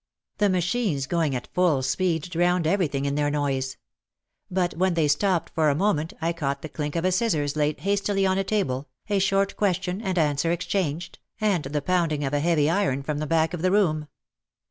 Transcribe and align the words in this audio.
The 0.39 0.49
machines 0.49 1.05
going 1.05 1.35
at 1.35 1.47
iull 1.55 1.83
speed 1.83 2.23
drowned 2.31 2.65
everything 2.65 3.05
in 3.05 3.13
their 3.13 3.29
noise. 3.29 3.77
But 4.49 4.73
when 4.73 4.95
they 4.95 5.07
stopped 5.07 5.51
for 5.53 5.69
a 5.69 5.75
moment 5.75 6.11
I 6.19 6.33
caught 6.33 6.63
the 6.63 6.69
clink 6.69 6.95
of 6.95 7.05
a 7.05 7.11
scissors 7.11 7.55
laid 7.55 7.81
hastily 7.81 8.25
on 8.25 8.39
a 8.39 8.43
table, 8.43 8.89
a 9.11 9.19
short 9.19 9.55
question 9.57 10.01
and 10.01 10.17
answer 10.17 10.51
exchanged, 10.51 11.19
and 11.39 11.65
the 11.65 11.83
pounding 11.83 12.23
82 12.23 12.25
OUT 12.25 12.25
OF 12.25 12.31
THE 12.31 12.37
SHADOW 12.37 12.37
of 12.37 12.45
a 12.45 12.49
heavy 12.63 12.69
iron 12.71 13.03
from 13.03 13.17
the 13.19 13.27
back 13.27 13.53
of 13.53 13.61
the 13.61 13.71
room. 13.71 14.07